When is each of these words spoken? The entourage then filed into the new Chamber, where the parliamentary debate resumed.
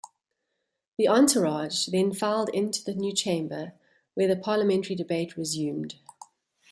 The 0.97 1.07
entourage 1.07 1.85
then 1.85 2.11
filed 2.11 2.49
into 2.55 2.83
the 2.83 2.95
new 2.95 3.13
Chamber, 3.13 3.73
where 4.15 4.27
the 4.27 4.35
parliamentary 4.35 4.95
debate 4.95 5.37
resumed. 5.37 5.99